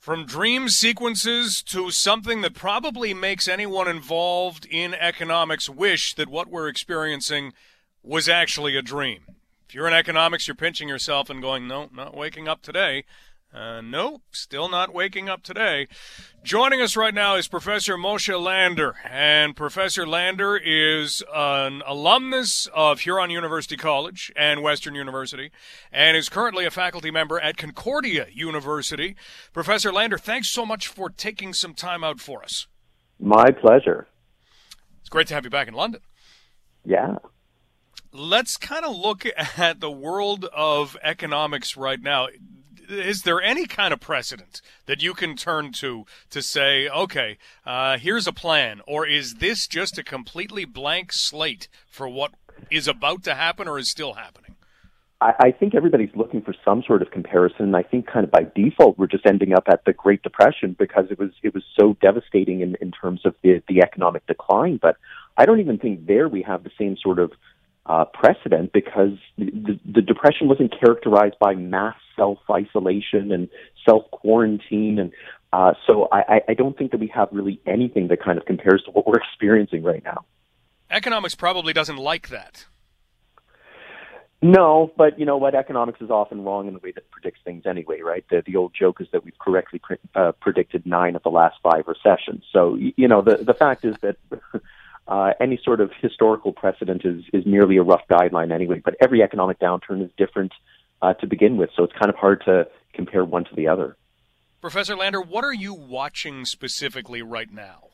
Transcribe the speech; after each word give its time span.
From 0.00 0.24
dream 0.24 0.70
sequences 0.70 1.62
to 1.64 1.90
something 1.90 2.40
that 2.40 2.54
probably 2.54 3.12
makes 3.12 3.46
anyone 3.46 3.86
involved 3.86 4.64
in 4.64 4.94
economics 4.94 5.68
wish 5.68 6.14
that 6.14 6.30
what 6.30 6.48
we're 6.48 6.68
experiencing 6.68 7.52
was 8.02 8.26
actually 8.26 8.76
a 8.76 8.82
dream. 8.82 9.24
If 9.68 9.74
you're 9.74 9.86
in 9.86 9.92
economics, 9.92 10.48
you're 10.48 10.54
pinching 10.54 10.88
yourself 10.88 11.28
and 11.28 11.42
going, 11.42 11.68
no, 11.68 11.90
not 11.92 12.16
waking 12.16 12.48
up 12.48 12.62
today. 12.62 13.04
Uh, 13.52 13.80
nope, 13.80 14.22
still 14.30 14.68
not 14.68 14.94
waking 14.94 15.28
up 15.28 15.42
today. 15.42 15.88
Joining 16.44 16.80
us 16.80 16.96
right 16.96 17.12
now 17.12 17.34
is 17.34 17.48
Professor 17.48 17.96
Moshe 17.96 18.40
Lander, 18.40 18.94
and 19.04 19.56
Professor 19.56 20.06
Lander 20.06 20.56
is 20.56 21.20
an 21.34 21.82
alumnus 21.84 22.68
of 22.72 23.00
Huron 23.00 23.30
University 23.30 23.76
College 23.76 24.32
and 24.36 24.62
Western 24.62 24.94
University, 24.94 25.50
and 25.90 26.16
is 26.16 26.28
currently 26.28 26.64
a 26.64 26.70
faculty 26.70 27.10
member 27.10 27.40
at 27.40 27.56
Concordia 27.56 28.28
University. 28.32 29.16
Professor 29.52 29.92
Lander, 29.92 30.18
thanks 30.18 30.48
so 30.48 30.64
much 30.64 30.86
for 30.86 31.10
taking 31.10 31.52
some 31.52 31.74
time 31.74 32.04
out 32.04 32.20
for 32.20 32.44
us. 32.44 32.68
My 33.18 33.50
pleasure. 33.50 34.06
It's 35.00 35.08
great 35.08 35.26
to 35.26 35.34
have 35.34 35.44
you 35.44 35.50
back 35.50 35.66
in 35.66 35.74
London. 35.74 36.02
Yeah. 36.84 37.16
Let's 38.12 38.56
kind 38.56 38.84
of 38.84 38.96
look 38.96 39.26
at 39.58 39.80
the 39.80 39.90
world 39.90 40.44
of 40.54 40.96
economics 41.02 41.76
right 41.76 42.00
now 42.00 42.28
is 42.90 43.22
there 43.22 43.40
any 43.40 43.66
kind 43.66 43.92
of 43.92 44.00
precedent 44.00 44.60
that 44.86 45.02
you 45.02 45.14
can 45.14 45.36
turn 45.36 45.72
to 45.72 46.04
to 46.30 46.42
say, 46.42 46.88
okay, 46.88 47.38
uh, 47.64 47.98
here's 47.98 48.26
a 48.26 48.32
plan, 48.32 48.80
or 48.86 49.06
is 49.06 49.34
this 49.34 49.66
just 49.66 49.98
a 49.98 50.04
completely 50.04 50.64
blank 50.64 51.12
slate 51.12 51.68
for 51.86 52.08
what 52.08 52.32
is 52.70 52.88
about 52.88 53.22
to 53.24 53.34
happen 53.34 53.68
or 53.68 53.78
is 53.78 53.90
still 53.90 54.14
happening? 54.14 54.56
I, 55.20 55.32
I 55.38 55.50
think 55.52 55.74
everybody's 55.74 56.14
looking 56.14 56.42
for 56.42 56.54
some 56.64 56.82
sort 56.86 57.02
of 57.02 57.10
comparison. 57.10 57.66
And 57.66 57.76
I 57.76 57.82
think 57.82 58.06
kind 58.06 58.24
of 58.24 58.30
by 58.30 58.46
default 58.54 58.98
we're 58.98 59.06
just 59.06 59.26
ending 59.26 59.52
up 59.52 59.64
at 59.68 59.84
the 59.84 59.92
Great 59.92 60.22
Depression 60.22 60.76
because 60.78 61.06
it 61.10 61.18
was 61.18 61.30
it 61.42 61.54
was 61.54 61.62
so 61.78 61.96
devastating 62.00 62.60
in, 62.60 62.76
in 62.80 62.90
terms 62.90 63.20
of 63.24 63.34
the, 63.42 63.62
the 63.68 63.82
economic 63.82 64.26
decline. 64.26 64.78
But 64.80 64.96
I 65.36 65.46
don't 65.46 65.60
even 65.60 65.78
think 65.78 66.06
there 66.06 66.28
we 66.28 66.42
have 66.42 66.64
the 66.64 66.70
same 66.78 66.96
sort 66.96 67.18
of 67.18 67.32
uh, 67.86 68.04
precedent 68.04 68.72
because 68.72 69.18
the, 69.36 69.78
the 69.84 70.02
depression 70.02 70.48
wasn't 70.48 70.72
characterized 70.78 71.38
by 71.38 71.54
mass 71.54 71.96
self 72.20 72.38
isolation 72.50 73.32
and 73.32 73.48
self 73.86 74.10
quarantine, 74.10 74.98
and 74.98 75.12
uh, 75.52 75.72
so 75.86 76.06
I, 76.12 76.42
I 76.48 76.54
don't 76.54 76.76
think 76.76 76.90
that 76.90 77.00
we 77.00 77.08
have 77.14 77.28
really 77.32 77.60
anything 77.66 78.08
that 78.08 78.22
kind 78.22 78.38
of 78.38 78.44
compares 78.44 78.82
to 78.84 78.90
what 78.90 79.06
we're 79.06 79.18
experiencing 79.18 79.82
right 79.82 80.04
now. 80.04 80.24
Economics 80.90 81.34
probably 81.34 81.72
doesn't 81.72 81.96
like 81.96 82.28
that. 82.28 82.66
No, 84.42 84.90
but 84.96 85.18
you 85.18 85.26
know 85.26 85.36
what? 85.36 85.54
Economics 85.54 86.00
is 86.00 86.10
often 86.10 86.44
wrong 86.44 86.66
in 86.66 86.74
the 86.74 86.80
way 86.80 86.92
that 86.92 87.10
predicts 87.10 87.40
things 87.44 87.64
anyway, 87.66 88.00
right? 88.00 88.24
The, 88.30 88.42
the 88.46 88.56
old 88.56 88.72
joke 88.78 89.00
is 89.00 89.06
that 89.12 89.24
we've 89.24 89.38
correctly 89.38 89.80
pre- 89.80 89.98
uh, 90.14 90.32
predicted 90.40 90.86
nine 90.86 91.14
of 91.14 91.22
the 91.22 91.30
last 91.30 91.56
five 91.62 91.84
recessions. 91.86 92.44
So, 92.52 92.76
you 92.76 93.06
know, 93.06 93.20
the, 93.20 93.36
the 93.36 93.52
fact 93.52 93.84
is 93.84 93.96
that 94.00 94.16
uh, 95.08 95.32
any 95.40 95.60
sort 95.62 95.82
of 95.82 95.90
historical 96.00 96.52
precedent 96.52 97.04
is, 97.04 97.22
is 97.34 97.44
merely 97.44 97.76
a 97.76 97.82
rough 97.82 98.02
guideline 98.10 98.50
anyway, 98.50 98.80
but 98.82 98.94
every 99.00 99.22
economic 99.22 99.58
downturn 99.58 100.02
is 100.02 100.10
different 100.16 100.52
uh, 101.02 101.14
to 101.14 101.26
begin 101.26 101.56
with, 101.56 101.70
so 101.76 101.84
it's 101.84 101.92
kind 101.92 102.08
of 102.08 102.16
hard 102.16 102.42
to 102.44 102.66
compare 102.94 103.24
one 103.24 103.44
to 103.44 103.54
the 103.54 103.68
other. 103.68 103.96
Professor 104.60 104.94
Lander, 104.94 105.22
what 105.22 105.44
are 105.44 105.54
you 105.54 105.72
watching 105.72 106.44
specifically 106.44 107.22
right 107.22 107.52
now? 107.52 107.84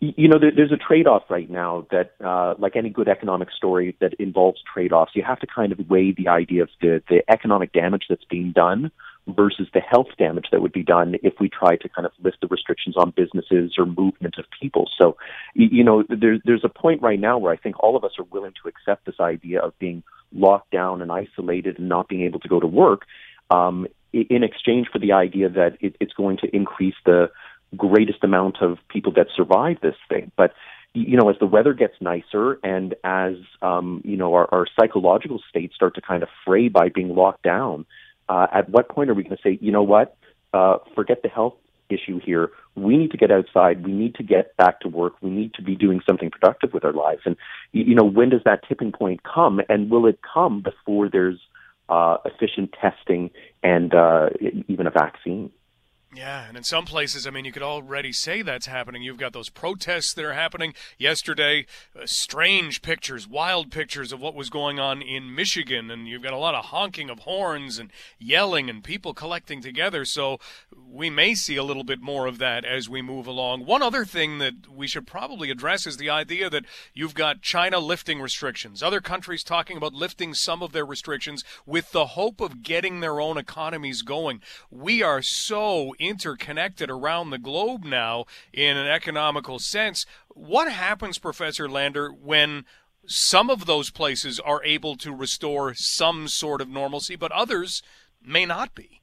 You 0.00 0.26
know, 0.26 0.38
there's 0.40 0.72
a 0.72 0.76
trade-off 0.76 1.24
right 1.30 1.48
now 1.48 1.86
that, 1.92 2.14
uh, 2.24 2.54
like 2.58 2.74
any 2.74 2.90
good 2.90 3.06
economic 3.06 3.52
story 3.52 3.96
that 4.00 4.14
involves 4.14 4.60
trade-offs, 4.72 5.12
you 5.14 5.22
have 5.22 5.38
to 5.40 5.46
kind 5.46 5.70
of 5.70 5.78
weigh 5.88 6.10
the 6.10 6.26
idea 6.26 6.62
of 6.62 6.70
the, 6.80 7.02
the 7.08 7.22
economic 7.30 7.72
damage 7.72 8.06
that's 8.08 8.24
being 8.24 8.50
done 8.50 8.90
versus 9.28 9.68
the 9.72 9.80
health 9.80 10.08
damage 10.18 10.46
that 10.50 10.60
would 10.60 10.72
be 10.72 10.82
done 10.82 11.14
if 11.22 11.34
we 11.38 11.48
try 11.48 11.76
to 11.76 11.88
kind 11.88 12.06
of 12.06 12.12
lift 12.22 12.38
the 12.40 12.48
restrictions 12.48 12.96
on 12.96 13.12
businesses 13.16 13.74
or 13.78 13.86
movement 13.86 14.34
of 14.38 14.44
people. 14.60 14.88
So, 15.00 15.16
you 15.54 15.84
know, 15.84 16.02
there's 16.08 16.40
there's 16.44 16.64
a 16.64 16.68
point 16.68 17.02
right 17.02 17.20
now 17.20 17.38
where 17.38 17.52
I 17.52 17.56
think 17.56 17.82
all 17.82 17.96
of 17.96 18.04
us 18.04 18.12
are 18.18 18.24
willing 18.24 18.52
to 18.62 18.68
accept 18.68 19.06
this 19.06 19.20
idea 19.20 19.60
of 19.60 19.78
being 19.78 20.02
locked 20.32 20.70
down 20.70 21.02
and 21.02 21.12
isolated 21.12 21.78
and 21.78 21.88
not 21.88 22.08
being 22.08 22.22
able 22.22 22.40
to 22.40 22.48
go 22.48 22.58
to 22.58 22.66
work, 22.66 23.02
um, 23.50 23.86
in 24.12 24.42
exchange 24.42 24.88
for 24.92 24.98
the 24.98 25.12
idea 25.12 25.48
that 25.48 25.76
it, 25.80 25.96
it's 26.00 26.12
going 26.14 26.38
to 26.38 26.54
increase 26.54 26.94
the 27.06 27.30
greatest 27.76 28.22
amount 28.22 28.56
of 28.60 28.78
people 28.88 29.12
that 29.12 29.28
survive 29.34 29.78
this 29.80 29.96
thing. 30.08 30.32
But 30.36 30.52
you 30.94 31.16
know, 31.16 31.30
as 31.30 31.36
the 31.38 31.46
weather 31.46 31.72
gets 31.72 31.94
nicer 32.00 32.58
and 32.62 32.94
as 33.02 33.34
um, 33.62 34.02
you 34.04 34.16
know 34.16 34.34
our, 34.34 34.48
our 34.52 34.66
psychological 34.78 35.40
states 35.48 35.74
start 35.74 35.94
to 35.94 36.00
kind 36.00 36.22
of 36.22 36.28
fray 36.44 36.68
by 36.68 36.88
being 36.88 37.14
locked 37.14 37.42
down, 37.42 37.86
uh, 38.32 38.46
at 38.50 38.68
what 38.70 38.88
point 38.88 39.10
are 39.10 39.14
we 39.14 39.22
going 39.22 39.36
to 39.36 39.42
say, 39.42 39.58
you 39.60 39.70
know 39.70 39.82
what, 39.82 40.16
uh, 40.54 40.78
forget 40.94 41.22
the 41.22 41.28
health 41.28 41.56
issue 41.90 42.18
here. 42.18 42.50
We 42.74 42.96
need 42.96 43.10
to 43.10 43.18
get 43.18 43.30
outside. 43.30 43.84
We 43.84 43.92
need 43.92 44.14
to 44.14 44.22
get 44.22 44.56
back 44.56 44.80
to 44.80 44.88
work. 44.88 45.14
We 45.20 45.28
need 45.28 45.52
to 45.54 45.62
be 45.62 45.74
doing 45.76 46.00
something 46.08 46.30
productive 46.30 46.72
with 46.72 46.84
our 46.84 46.94
lives. 46.94 47.22
And 47.26 47.36
you 47.72 47.94
know, 47.94 48.04
when 48.04 48.30
does 48.30 48.40
that 48.46 48.60
tipping 48.66 48.92
point 48.92 49.20
come? 49.22 49.60
And 49.68 49.90
will 49.90 50.06
it 50.06 50.18
come 50.22 50.62
before 50.62 51.10
there's 51.10 51.38
uh, 51.90 52.16
efficient 52.24 52.74
testing 52.80 53.30
and 53.62 53.94
uh, 53.94 54.30
even 54.66 54.86
a 54.86 54.90
vaccine? 54.90 55.50
Yeah, 56.14 56.46
and 56.46 56.58
in 56.58 56.62
some 56.62 56.84
places, 56.84 57.26
I 57.26 57.30
mean, 57.30 57.46
you 57.46 57.52
could 57.52 57.62
already 57.62 58.12
say 58.12 58.42
that's 58.42 58.66
happening. 58.66 59.02
You've 59.02 59.16
got 59.16 59.32
those 59.32 59.48
protests 59.48 60.12
that 60.12 60.24
are 60.26 60.34
happening. 60.34 60.74
Yesterday, 60.98 61.64
uh, 61.98 62.04
strange 62.04 62.82
pictures, 62.82 63.26
wild 63.26 63.70
pictures 63.70 64.12
of 64.12 64.20
what 64.20 64.34
was 64.34 64.50
going 64.50 64.78
on 64.78 65.00
in 65.00 65.34
Michigan, 65.34 65.90
and 65.90 66.06
you've 66.06 66.22
got 66.22 66.34
a 66.34 66.38
lot 66.38 66.54
of 66.54 66.66
honking 66.66 67.08
of 67.08 67.20
horns 67.20 67.78
and 67.78 67.90
yelling 68.18 68.68
and 68.68 68.84
people 68.84 69.14
collecting 69.14 69.62
together. 69.62 70.04
So 70.04 70.38
we 70.86 71.08
may 71.08 71.34
see 71.34 71.56
a 71.56 71.64
little 71.64 71.82
bit 71.82 72.02
more 72.02 72.26
of 72.26 72.36
that 72.36 72.66
as 72.66 72.90
we 72.90 73.00
move 73.00 73.26
along. 73.26 73.64
One 73.64 73.80
other 73.80 74.04
thing 74.04 74.36
that 74.36 74.70
we 74.70 74.86
should 74.86 75.06
probably 75.06 75.50
address 75.50 75.86
is 75.86 75.96
the 75.96 76.10
idea 76.10 76.50
that 76.50 76.66
you've 76.92 77.14
got 77.14 77.40
China 77.40 77.78
lifting 77.78 78.20
restrictions, 78.20 78.82
other 78.82 79.00
countries 79.00 79.42
talking 79.42 79.78
about 79.78 79.94
lifting 79.94 80.34
some 80.34 80.62
of 80.62 80.72
their 80.72 80.84
restrictions 80.84 81.42
with 81.64 81.90
the 81.92 82.08
hope 82.08 82.42
of 82.42 82.62
getting 82.62 83.00
their 83.00 83.18
own 83.18 83.38
economies 83.38 84.02
going. 84.02 84.42
We 84.70 85.02
are 85.02 85.22
so 85.22 85.94
interconnected 86.02 86.90
around 86.90 87.30
the 87.30 87.38
globe 87.38 87.84
now 87.84 88.24
in 88.52 88.76
an 88.76 88.86
economical 88.86 89.58
sense. 89.58 90.04
What 90.28 90.70
happens, 90.70 91.18
Professor 91.18 91.68
Lander, 91.68 92.10
when 92.10 92.64
some 93.06 93.50
of 93.50 93.66
those 93.66 93.90
places 93.90 94.40
are 94.40 94.64
able 94.64 94.96
to 94.96 95.14
restore 95.14 95.74
some 95.74 96.28
sort 96.28 96.60
of 96.60 96.68
normalcy, 96.68 97.16
but 97.16 97.32
others 97.32 97.82
may 98.24 98.46
not 98.46 98.74
be? 98.74 99.00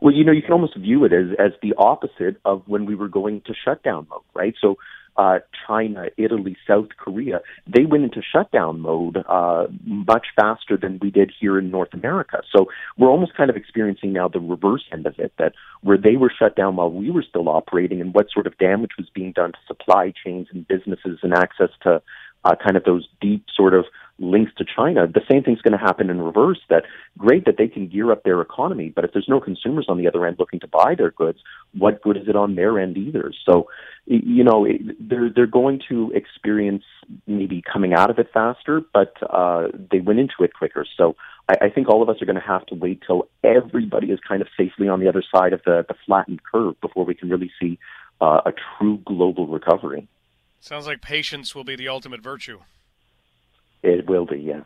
Well, 0.00 0.14
you 0.14 0.24
know, 0.24 0.32
you 0.32 0.42
can 0.42 0.52
almost 0.52 0.76
view 0.76 1.04
it 1.04 1.12
as 1.12 1.28
as 1.38 1.52
the 1.62 1.74
opposite 1.76 2.36
of 2.44 2.62
when 2.66 2.86
we 2.86 2.94
were 2.94 3.08
going 3.08 3.40
to 3.46 3.54
shutdown 3.64 4.06
mode, 4.08 4.22
right? 4.34 4.54
So 4.60 4.76
uh, 5.16 5.38
China, 5.66 6.06
Italy, 6.16 6.56
South 6.66 6.88
Korea, 6.98 7.40
they 7.66 7.84
went 7.84 8.04
into 8.04 8.20
shutdown 8.22 8.80
mode 8.80 9.18
uh, 9.28 9.66
much 9.84 10.26
faster 10.34 10.76
than 10.76 10.98
we 11.00 11.10
did 11.10 11.32
here 11.38 11.58
in 11.58 11.70
North 11.70 11.94
America. 11.94 12.42
So 12.54 12.66
we're 12.98 13.10
almost 13.10 13.36
kind 13.36 13.50
of 13.50 13.56
experiencing 13.56 14.12
now 14.12 14.28
the 14.28 14.40
reverse 14.40 14.84
end 14.92 15.06
of 15.06 15.18
it, 15.18 15.32
that 15.38 15.52
where 15.82 15.98
they 15.98 16.16
were 16.16 16.32
shut 16.36 16.56
down 16.56 16.76
while 16.76 16.90
we 16.90 17.10
were 17.10 17.24
still 17.28 17.48
operating, 17.48 18.00
and 18.00 18.14
what 18.14 18.26
sort 18.32 18.46
of 18.46 18.58
damage 18.58 18.92
was 18.98 19.08
being 19.14 19.32
done 19.32 19.52
to 19.52 19.58
supply 19.66 20.12
chains 20.24 20.48
and 20.52 20.66
businesses 20.66 21.18
and 21.22 21.32
access 21.34 21.70
to 21.82 22.02
uh, 22.44 22.54
kind 22.62 22.76
of 22.76 22.84
those 22.84 23.08
deep 23.20 23.44
sort 23.54 23.74
of 23.74 23.86
links 24.18 24.52
to 24.56 24.64
China, 24.64 25.06
the 25.06 25.22
same 25.30 25.42
thing's 25.42 25.60
going 25.60 25.76
to 25.76 25.78
happen 25.78 26.08
in 26.08 26.20
reverse. 26.20 26.60
That 26.68 26.84
great 27.18 27.46
that 27.46 27.56
they 27.58 27.66
can 27.66 27.88
gear 27.88 28.12
up 28.12 28.22
their 28.22 28.40
economy, 28.40 28.92
but 28.94 29.04
if 29.04 29.12
there's 29.12 29.28
no 29.28 29.40
consumers 29.40 29.86
on 29.88 29.98
the 29.98 30.06
other 30.06 30.24
end 30.24 30.36
looking 30.38 30.60
to 30.60 30.68
buy 30.68 30.94
their 30.96 31.10
goods, 31.10 31.40
what 31.76 32.00
good 32.02 32.16
is 32.16 32.28
it 32.28 32.36
on 32.36 32.54
their 32.54 32.78
end 32.78 32.96
either? 32.96 33.32
So, 33.44 33.68
you 34.06 34.44
know, 34.44 34.66
they're 35.00 35.30
they're 35.34 35.46
going 35.46 35.80
to 35.88 36.12
experience 36.14 36.84
maybe 37.26 37.60
coming 37.60 37.92
out 37.92 38.10
of 38.10 38.18
it 38.18 38.28
faster, 38.32 38.82
but 38.92 39.14
uh, 39.28 39.68
they 39.90 40.00
went 40.00 40.20
into 40.20 40.34
it 40.40 40.54
quicker. 40.54 40.86
So, 40.96 41.16
I, 41.48 41.66
I 41.66 41.70
think 41.70 41.88
all 41.88 42.02
of 42.02 42.08
us 42.08 42.22
are 42.22 42.26
going 42.26 42.36
to 42.36 42.42
have 42.42 42.66
to 42.66 42.74
wait 42.74 43.02
till 43.04 43.28
everybody 43.42 44.08
is 44.08 44.20
kind 44.26 44.42
of 44.42 44.48
safely 44.56 44.88
on 44.88 45.00
the 45.00 45.08
other 45.08 45.24
side 45.34 45.52
of 45.52 45.62
the 45.64 45.84
the 45.88 45.94
flattened 46.06 46.40
curve 46.44 46.80
before 46.80 47.04
we 47.04 47.14
can 47.14 47.30
really 47.30 47.50
see 47.60 47.78
uh, 48.20 48.42
a 48.46 48.52
true 48.52 48.98
global 49.04 49.48
recovery. 49.48 50.06
Sounds 50.64 50.86
like 50.86 51.02
patience 51.02 51.54
will 51.54 51.62
be 51.62 51.76
the 51.76 51.88
ultimate 51.88 52.22
virtue. 52.22 52.60
It 53.82 54.08
will 54.08 54.24
be, 54.24 54.38
yes. 54.38 54.64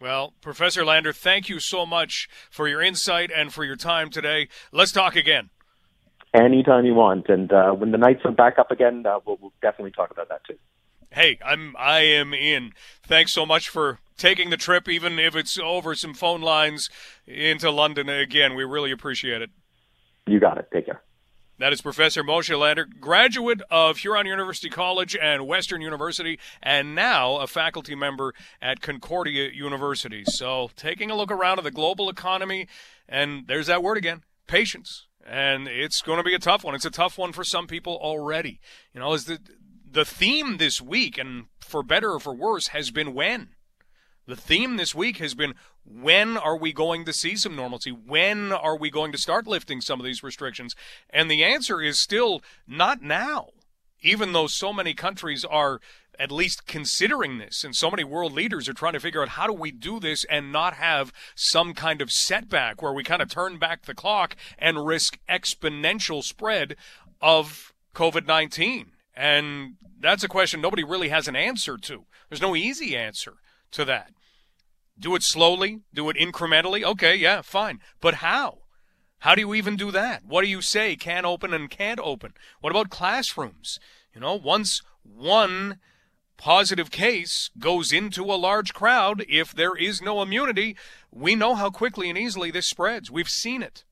Well, 0.00 0.34
Professor 0.40 0.84
Lander, 0.84 1.12
thank 1.12 1.48
you 1.48 1.60
so 1.60 1.86
much 1.86 2.28
for 2.50 2.66
your 2.66 2.82
insight 2.82 3.30
and 3.30 3.54
for 3.54 3.64
your 3.64 3.76
time 3.76 4.10
today. 4.10 4.48
Let's 4.72 4.90
talk 4.90 5.14
again. 5.14 5.50
Anytime 6.34 6.84
you 6.84 6.94
want, 6.94 7.28
and 7.28 7.52
uh, 7.52 7.70
when 7.70 7.92
the 7.92 7.96
Knights 7.96 8.22
are 8.24 8.32
back 8.32 8.58
up 8.58 8.72
again, 8.72 9.06
uh, 9.06 9.20
we'll, 9.24 9.38
we'll 9.40 9.52
definitely 9.62 9.92
talk 9.92 10.10
about 10.10 10.28
that 10.30 10.40
too. 10.48 10.58
Hey, 11.12 11.38
I'm 11.44 11.76
I 11.78 12.00
am 12.00 12.34
in. 12.34 12.72
Thanks 13.04 13.32
so 13.32 13.46
much 13.46 13.68
for 13.68 14.00
taking 14.18 14.50
the 14.50 14.56
trip, 14.56 14.88
even 14.88 15.20
if 15.20 15.36
it's 15.36 15.56
over 15.60 15.94
some 15.94 16.14
phone 16.14 16.40
lines 16.40 16.90
into 17.24 17.70
London 17.70 18.08
again. 18.08 18.56
We 18.56 18.64
really 18.64 18.90
appreciate 18.90 19.42
it. 19.42 19.50
You 20.26 20.40
got 20.40 20.58
it. 20.58 20.66
Take 20.72 20.86
care. 20.86 21.02
That 21.58 21.72
is 21.72 21.80
Professor 21.80 22.24
Moshe 22.24 22.58
Lander, 22.58 22.84
graduate 22.84 23.62
of 23.70 23.98
Huron 23.98 24.26
University 24.26 24.68
College 24.68 25.16
and 25.16 25.46
Western 25.46 25.80
University, 25.80 26.40
and 26.60 26.96
now 26.96 27.36
a 27.36 27.46
faculty 27.46 27.94
member 27.94 28.34
at 28.60 28.80
Concordia 28.80 29.50
University. 29.54 30.24
So, 30.26 30.70
taking 30.74 31.12
a 31.12 31.16
look 31.16 31.30
around 31.30 31.58
at 31.58 31.64
the 31.64 31.70
global 31.70 32.10
economy, 32.10 32.66
and 33.08 33.46
there's 33.46 33.68
that 33.68 33.84
word 33.84 33.96
again 33.96 34.24
patience. 34.48 35.06
and 35.26 35.68
it's 35.68 36.02
going 36.02 36.18
to 36.18 36.24
be 36.24 36.34
a 36.34 36.38
tough 36.38 36.64
one. 36.64 36.74
It's 36.74 36.84
a 36.84 36.90
tough 36.90 37.16
one 37.16 37.32
for 37.32 37.44
some 37.44 37.66
people 37.66 37.96
already. 38.02 38.60
You 38.92 39.00
know, 39.00 39.14
is 39.14 39.24
the 39.24 39.38
the 39.90 40.04
theme 40.04 40.56
this 40.56 40.82
week, 40.82 41.16
and 41.16 41.46
for 41.60 41.82
better 41.84 42.12
or 42.12 42.20
for 42.20 42.34
worse, 42.34 42.68
has 42.68 42.90
been 42.90 43.14
when. 43.14 43.50
The 44.26 44.36
theme 44.36 44.76
this 44.76 44.94
week 44.94 45.18
has 45.18 45.34
been 45.34 45.54
when 45.84 46.38
are 46.38 46.56
we 46.56 46.72
going 46.72 47.04
to 47.04 47.12
see 47.12 47.36
some 47.36 47.54
normalcy? 47.54 47.90
When 47.90 48.52
are 48.52 48.76
we 48.76 48.90
going 48.90 49.12
to 49.12 49.18
start 49.18 49.46
lifting 49.46 49.82
some 49.82 50.00
of 50.00 50.06
these 50.06 50.22
restrictions? 50.22 50.74
And 51.10 51.30
the 51.30 51.44
answer 51.44 51.82
is 51.82 51.98
still 51.98 52.42
not 52.66 53.02
now, 53.02 53.48
even 54.00 54.32
though 54.32 54.46
so 54.46 54.72
many 54.72 54.94
countries 54.94 55.44
are 55.44 55.78
at 56.18 56.32
least 56.32 56.66
considering 56.66 57.36
this 57.36 57.64
and 57.64 57.76
so 57.76 57.90
many 57.90 58.04
world 58.04 58.32
leaders 58.32 58.66
are 58.66 58.72
trying 58.72 58.94
to 58.94 59.00
figure 59.00 59.20
out 59.20 59.30
how 59.30 59.46
do 59.46 59.52
we 59.52 59.70
do 59.70 60.00
this 60.00 60.24
and 60.30 60.50
not 60.50 60.74
have 60.74 61.12
some 61.34 61.74
kind 61.74 62.00
of 62.00 62.10
setback 62.10 62.80
where 62.80 62.92
we 62.92 63.04
kind 63.04 63.20
of 63.20 63.28
turn 63.28 63.58
back 63.58 63.82
the 63.82 63.94
clock 63.94 64.36
and 64.58 64.86
risk 64.86 65.18
exponential 65.28 66.22
spread 66.22 66.76
of 67.20 67.74
COVID-19. 67.94 68.86
And 69.14 69.74
that's 70.00 70.24
a 70.24 70.28
question 70.28 70.62
nobody 70.62 70.84
really 70.84 71.10
has 71.10 71.28
an 71.28 71.36
answer 71.36 71.76
to. 71.76 72.04
There's 72.30 72.40
no 72.40 72.56
easy 72.56 72.96
answer 72.96 73.34
to 73.74 73.84
that. 73.84 74.10
Do 74.98 75.14
it 75.14 75.22
slowly, 75.22 75.80
do 75.92 76.08
it 76.08 76.16
incrementally. 76.16 76.82
Okay, 76.82 77.14
yeah, 77.14 77.42
fine. 77.42 77.80
But 78.00 78.14
how? 78.14 78.58
How 79.18 79.34
do 79.34 79.40
you 79.40 79.54
even 79.54 79.76
do 79.76 79.90
that? 79.90 80.24
What 80.24 80.42
do 80.42 80.48
you 80.48 80.60
say 80.60 80.96
can 80.96 81.24
open 81.24 81.54
and 81.54 81.70
can't 81.70 82.00
open? 82.02 82.34
What 82.60 82.70
about 82.70 82.90
classrooms? 82.90 83.78
You 84.14 84.20
know, 84.20 84.34
once 84.34 84.82
one 85.02 85.78
positive 86.36 86.90
case 86.90 87.50
goes 87.58 87.92
into 87.92 88.24
a 88.24 88.36
large 88.36 88.74
crowd, 88.74 89.24
if 89.28 89.52
there 89.52 89.74
is 89.76 90.02
no 90.02 90.20
immunity, 90.22 90.76
we 91.10 91.34
know 91.34 91.54
how 91.54 91.70
quickly 91.70 92.08
and 92.08 92.18
easily 92.18 92.50
this 92.50 92.66
spreads. 92.66 93.10
We've 93.10 93.28
seen 93.28 93.62
it. 93.62 93.84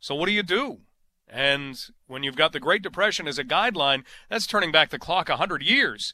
So 0.00 0.14
what 0.14 0.26
do 0.26 0.32
you 0.32 0.42
do? 0.42 0.80
And 1.28 1.78
when 2.06 2.22
you've 2.22 2.36
got 2.36 2.52
the 2.52 2.60
Great 2.60 2.82
Depression 2.82 3.28
as 3.28 3.38
a 3.38 3.44
guideline, 3.44 4.02
that's 4.28 4.46
turning 4.46 4.72
back 4.72 4.90
the 4.90 4.98
clock 4.98 5.28
100 5.28 5.62
years, 5.62 6.12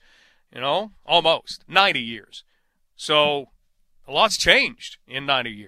you 0.54 0.60
know, 0.60 0.92
almost 1.06 1.64
90 1.66 2.00
years. 2.00 2.44
So 2.96 3.50
a 4.08 4.12
lot's 4.12 4.36
changed 4.36 4.98
in 5.06 5.26
90 5.26 5.50
years. 5.50 5.64